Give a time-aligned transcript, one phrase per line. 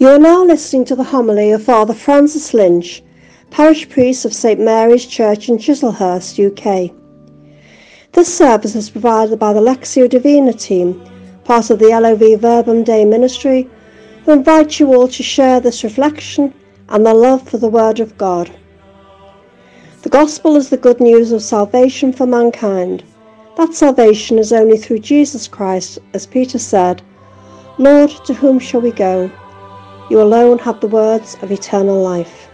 [0.00, 3.02] You are now listening to the homily of Father Francis Lynch,
[3.50, 6.90] parish priest of St Mary's Church in Chislehurst, UK.
[8.12, 11.04] This service is provided by the Lectio Divina team,
[11.44, 13.68] part of the LOV Verbum Dei ministry,
[14.24, 16.54] who invite you all to share this reflection
[16.88, 18.50] and their love for the Word of God.
[20.00, 23.04] The Gospel is the good news of salvation for mankind.
[23.58, 27.02] That salvation is only through Jesus Christ, as Peter said,
[27.76, 29.30] Lord, to whom shall we go?
[30.10, 32.50] You alone have the words of eternal life.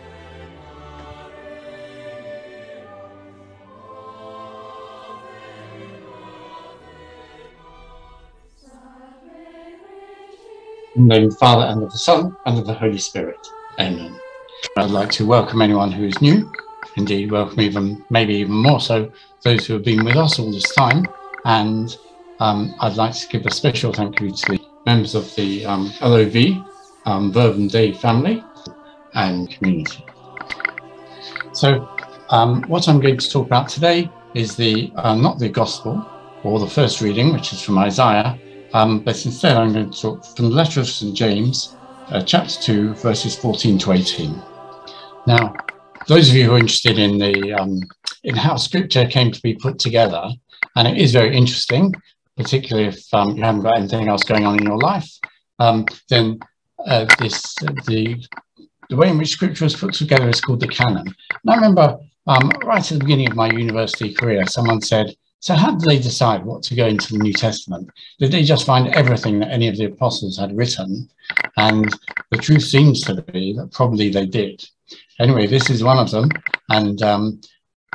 [10.96, 13.38] In the name of the Father, and of the Son, and of the Holy Spirit.
[13.80, 14.20] Amen.
[14.76, 16.52] I'd like to welcome anyone who is new,
[16.98, 19.10] indeed, welcome even, maybe even more so,
[19.44, 21.06] those who have been with us all this time.
[21.46, 21.96] And
[22.38, 25.90] um, I'd like to give a special thank you to the members of the um,
[26.02, 26.62] LOV,
[27.06, 27.32] um,
[27.68, 28.44] Dei family,
[29.14, 30.04] and community.
[31.52, 31.88] So,
[32.30, 36.04] um, what I'm going to talk about today is the uh, not the Gospel
[36.42, 38.38] or the first reading, which is from Isaiah,
[38.74, 41.16] um, but instead, I'm going to talk from the letter of St.
[41.16, 41.76] James,
[42.08, 44.42] uh, chapter 2, verses 14 to 18.
[45.26, 45.54] Now,
[46.08, 47.80] those of you who are interested in the um,
[48.24, 50.28] in how scripture came to be put together,
[50.76, 51.94] and it is very interesting,
[52.36, 55.10] particularly if um, you haven't got anything else going on in your life,
[55.58, 56.38] um, then
[56.84, 57.54] uh, this
[57.86, 58.22] the
[58.88, 61.06] the way in which scripture is put together is called the canon.
[61.06, 65.54] And I remember um, right at the beginning of my university career, someone said, so
[65.54, 67.90] how did they decide what to go into the New Testament?
[68.18, 71.08] Did they just find everything that any of the apostles had written?
[71.56, 71.92] And
[72.30, 74.64] the truth seems to be that probably they did.
[75.20, 76.30] Anyway, this is one of them.
[76.70, 77.40] And um,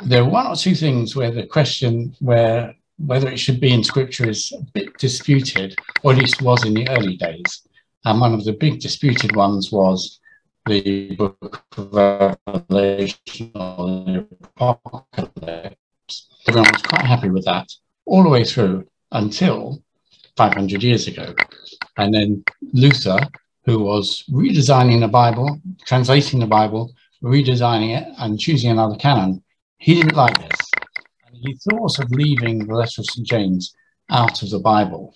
[0.04, 3.82] there are one or two things where the question where whether it should be in
[3.82, 7.66] scripture is a bit disputed, or at least was in the early days.
[8.04, 10.20] And one of the big disputed ones was
[10.66, 15.76] the book of Revelation or the Apocalypse
[16.48, 17.70] everyone was quite happy with that
[18.06, 19.82] all the way through until
[20.36, 21.34] 500 years ago.
[21.98, 23.18] And then Luther,
[23.64, 26.92] who was redesigning the Bible, translating the Bible,
[27.22, 29.42] redesigning it, and choosing another canon,
[29.78, 30.70] he didn't like this.
[31.26, 33.26] And he thought of leaving the letter of St.
[33.26, 33.74] James
[34.10, 35.14] out of the Bible.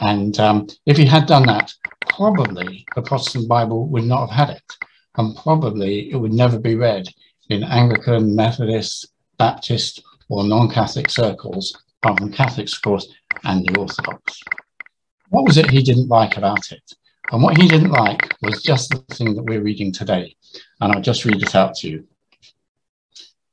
[0.00, 1.72] And um, if he had done that,
[2.18, 4.72] probably the Protestant Bible would not have had it.
[5.16, 7.06] And probably it would never be read
[7.48, 13.08] in Anglican, Methodist, Baptist, or non-Catholic circles, apart from Catholics, of course,
[13.44, 14.42] and the Orthodox.
[15.30, 16.82] What was it he didn't like about it?
[17.30, 20.34] And what he didn't like was just the thing that we're reading today.
[20.80, 22.06] And I'll just read it out to you.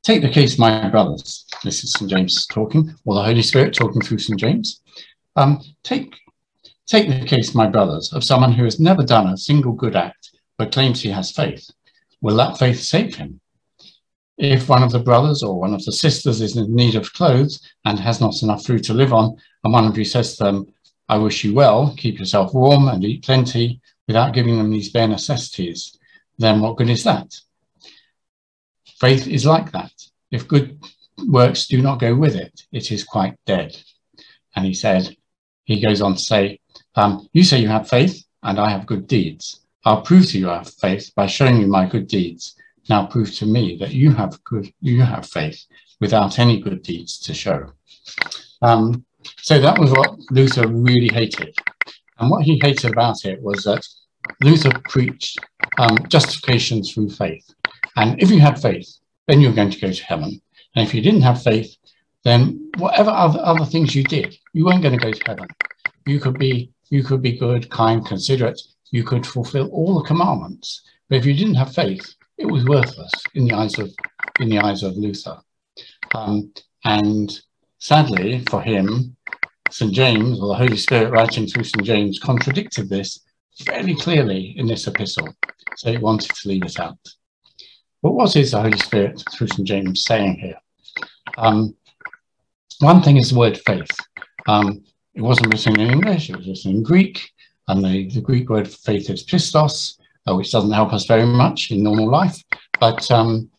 [0.02, 1.46] Take the case, my brothers.
[1.64, 2.09] This is St.
[2.09, 4.40] James talking, or the Holy Spirit talking through St.
[4.40, 4.81] James.
[5.36, 6.16] Um, take,
[6.88, 10.31] take the case, my brothers, of someone who has never done a single good act,
[10.57, 11.69] but claims he has faith.
[12.22, 13.40] Will that faith save him?
[14.38, 17.62] If one of the brothers or one of the sisters is in need of clothes
[17.85, 20.74] and has not enough food to live on, and one of you says to them,
[21.07, 25.07] I wish you well, keep yourself warm and eat plenty without giving them these bare
[25.07, 25.97] necessities,
[26.38, 27.34] then what good is that?
[29.00, 29.91] Faith is like that.
[30.31, 30.79] If good
[31.28, 33.78] works do not go with it, it is quite dead.
[34.56, 35.16] And he said,
[35.63, 36.59] he goes on to say,
[36.95, 39.61] um, You say you have faith, and I have good deeds.
[39.85, 42.56] I'll prove to you I have faith by showing you my good deeds
[42.89, 45.66] now prove to me that you have good, you have faith
[46.00, 47.72] without any good deeds to show.
[48.61, 49.06] Um,
[49.38, 51.56] so that was what Luther really hated.
[52.19, 53.85] And what he hated about it was that
[54.41, 55.39] Luther preached
[55.77, 57.50] um, justification through faith.
[57.95, 58.88] And if you had faith,
[59.27, 60.41] then you're going to go to heaven.
[60.75, 61.75] And if you didn't have faith,
[62.23, 65.47] then whatever other, other things you did, you weren't going to go to heaven.
[66.06, 68.62] You could be you could be good, kind, considerate.
[68.91, 70.84] You could fulfill all the commandments.
[71.09, 73.91] But if you didn't have faith, it was worthless in the eyes of
[74.40, 75.38] in the eyes of Luther.
[76.13, 76.51] Um,
[76.83, 77.31] and
[77.80, 79.15] sadly for him,
[79.71, 79.94] St.
[79.94, 81.86] James, or the Holy Spirit writing through St.
[81.86, 83.19] James, contradicted this
[83.65, 85.27] fairly clearly in this epistle.
[85.77, 86.98] So he wanted to leave it out.
[88.01, 89.68] But what is the Holy Spirit through St.
[89.68, 90.57] James saying here?
[91.38, 91.75] Um,
[92.80, 93.89] one thing is the word faith.
[94.48, 94.83] Um,
[95.15, 97.31] it wasn't written in English, it was written in Greek,
[97.67, 99.97] and the, the Greek word for faith is pistos,
[100.27, 102.41] uh, which doesn't help us very much in normal life.
[102.79, 103.50] But um,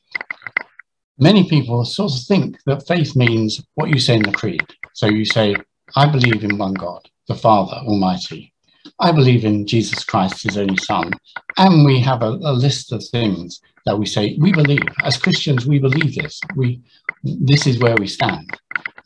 [1.19, 4.65] many people sort of think that faith means what you say in the creed.
[4.95, 5.55] So you say,
[5.97, 8.53] I believe in one God, the Father Almighty.
[9.01, 11.11] I believe in Jesus Christ, his only Son.
[11.57, 14.83] And we have a, a list of things that we say, we believe.
[15.03, 16.41] As Christians, we believe this.
[16.55, 16.83] We,
[17.23, 18.49] this is where we stand.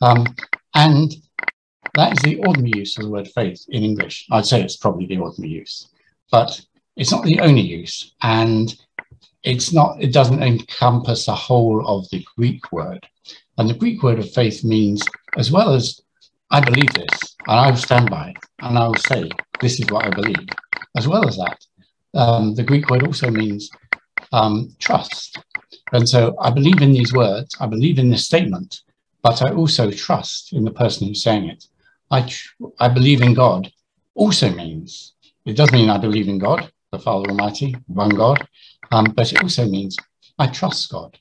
[0.01, 0.25] Um,
[0.75, 1.13] and
[1.95, 4.27] that is the ordinary use of the word faith in English.
[4.31, 5.89] I'd say it's probably the ordinary use.
[6.31, 6.59] But
[6.95, 8.73] it's not the only use, and
[9.43, 10.01] it's not.
[10.01, 13.05] It doesn't encompass the whole of the Greek word,
[13.57, 15.03] and the Greek word of faith means
[15.37, 16.01] as well as
[16.51, 19.29] I believe this, and I will stand by it, and I will say
[19.61, 20.47] this is what I believe.
[20.97, 21.65] As well as that,
[22.13, 23.69] um, the Greek word also means
[24.33, 25.37] um, trust.
[25.93, 28.81] And so I believe in these words, I believe in this statement,
[29.21, 31.67] but I also trust in the person who's saying it.
[32.11, 32.29] I,
[32.79, 33.71] I believe in God
[34.15, 35.13] also means,
[35.45, 38.45] it does mean I believe in God, the Father Almighty, one God,
[38.91, 39.97] um, but it also means
[40.37, 41.17] I trust God.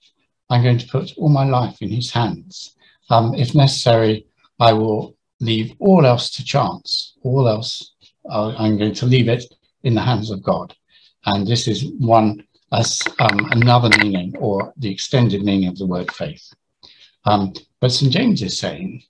[0.50, 2.74] I'm going to put all my life in his hands.
[3.08, 4.26] Um, if necessary,
[4.58, 7.94] I will leave all else to chance, all else,
[8.28, 9.44] uh, I'm going to leave it
[9.84, 10.74] in the hands of God.
[11.24, 16.12] And this is one as um, another meaning or the extended meaning of the word
[16.12, 16.52] faith.
[17.24, 18.12] Um, but St.
[18.12, 19.02] James is saying,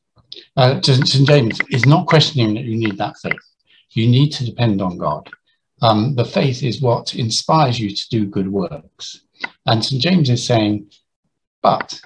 [0.57, 1.27] uh, St.
[1.27, 3.35] James is not questioning that you need that faith.
[3.91, 5.29] You need to depend on God.
[5.83, 9.21] Um, the faith is what inspires you to do good works.
[9.67, 10.03] And St.
[10.03, 10.91] James is saying,
[11.63, 12.01] but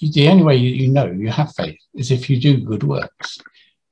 [0.00, 3.38] the only way you know you have faith is if you do good works.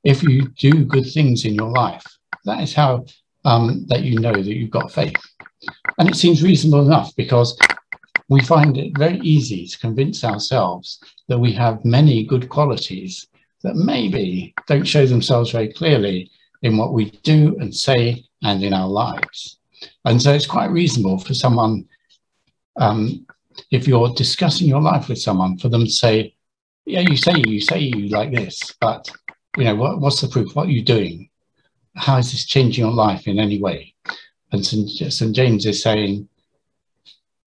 [0.03, 2.05] If you do good things in your life,
[2.45, 3.05] that is how
[3.43, 5.15] um, that you know that you've got faith.
[5.97, 7.57] And it seems reasonable enough because
[8.29, 13.27] we find it very easy to convince ourselves that we have many good qualities
[13.65, 16.31] that maybe don't show themselves very clearly
[16.61, 19.57] in what we do and say and in our lives.
[20.05, 21.87] And so it's quite reasonable for someone,
[22.77, 23.25] um,
[23.71, 26.35] if you're discussing your life with someone, for them to say,
[26.85, 29.09] yeah, you say you say you like this, but
[29.57, 30.55] you know, what, what's the proof?
[30.55, 31.29] What are you doing?
[31.95, 33.95] How is this changing your life in any way?
[34.51, 35.11] And St.
[35.11, 35.35] St.
[35.35, 36.29] James is saying,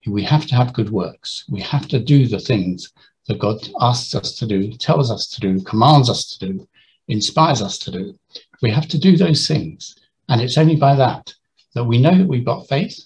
[0.07, 1.45] we have to have good works.
[1.49, 2.93] We have to do the things
[3.29, 6.69] that God asks us to do, tells us to do, commands us to do,
[7.09, 8.19] inspires us to do.
[8.63, 9.97] We have to do those things.
[10.29, 11.33] And it's only by that
[11.75, 12.99] that we know that we've got faith.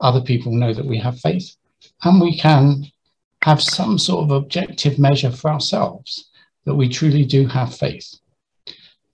[0.00, 1.54] Other people know that we have faith.
[2.02, 2.90] And we can
[3.42, 6.30] have some sort of objective measure for ourselves
[6.64, 8.14] that we truly do have faith.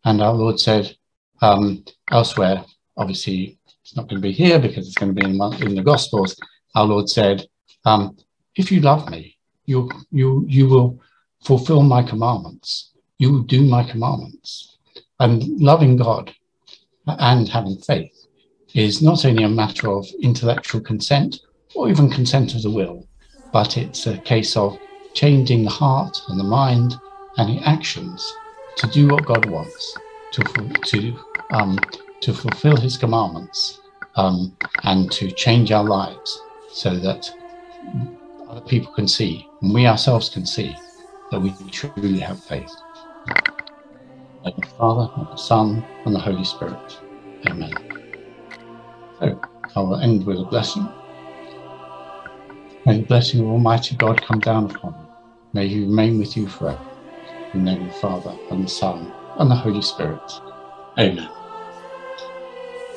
[0.04, 0.96] And our Lord said
[1.42, 2.64] um, elsewhere,
[2.96, 5.82] obviously it's not going to be here because it's going to be in, in the
[5.82, 6.38] Gospels.
[6.74, 7.46] Our Lord said,
[7.84, 8.16] um,
[8.54, 9.37] "If you love me,
[9.68, 9.80] you
[10.10, 10.90] you you will
[11.44, 12.92] fulfill my commandments.
[13.18, 14.78] You will do my commandments."
[15.20, 16.32] And loving God
[17.06, 18.12] and having faith
[18.74, 21.40] is not only a matter of intellectual consent
[21.74, 23.08] or even consent of the will,
[23.52, 24.78] but it's a case of
[25.14, 27.00] changing the heart and the mind
[27.36, 28.40] and the actions
[28.76, 30.44] to do what God wants, to
[30.84, 31.18] to
[31.50, 31.88] um,
[32.20, 33.82] to fulfill his commandments
[34.16, 37.30] um, and to change our lives so that
[38.48, 40.74] other people can see and we ourselves can see
[41.30, 42.70] that we truly have faith.
[44.44, 46.98] Like the Father, and the Son, and the Holy Spirit.
[47.46, 47.72] Amen.
[49.20, 49.40] So
[49.76, 50.88] I will end with a blessing.
[52.86, 55.08] May the blessing of Almighty God come down upon you.
[55.52, 56.80] May He remain with you forever.
[57.52, 60.32] In the name of the Father, and the Son, and the Holy Spirit.
[60.98, 61.28] Amen.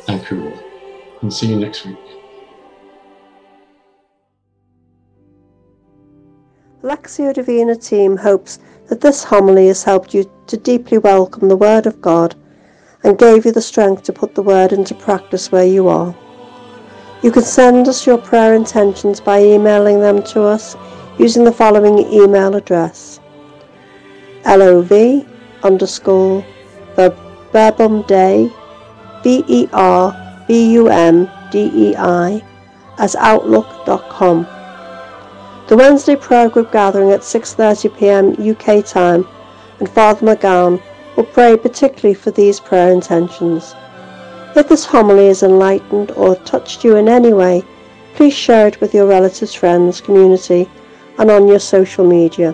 [0.04, 0.60] Thank you all,
[1.22, 1.98] and see you next week.
[6.84, 11.86] Lectio Divina team hopes that this homily has helped you to deeply welcome the Word
[11.86, 12.34] of God
[13.04, 16.16] and gave you the strength to put the Word into practice where you are.
[17.22, 20.76] You can send us your prayer intentions by emailing them to us
[21.20, 23.20] using the following email address
[24.44, 24.92] lov
[25.62, 26.44] underscore
[26.96, 28.52] verbum dei
[29.24, 29.72] B-E-R-B-U-M-D-E-I
[32.98, 34.48] as outlook.com.
[35.72, 39.26] The Wednesday prayer group gathering at 6.30pm UK time
[39.80, 40.84] and Father McGowan
[41.16, 43.74] will pray particularly for these prayer intentions.
[44.54, 47.64] If this homily has enlightened or touched you in any way,
[48.16, 50.70] please share it with your relatives, friends, community
[51.18, 52.54] and on your social media.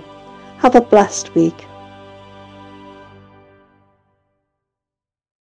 [0.60, 1.67] Have a blessed week.